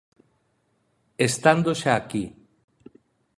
[1.27, 2.25] Estando xa aquí.